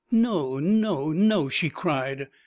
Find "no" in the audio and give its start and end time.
0.09-0.57, 0.57-1.11, 1.11-1.47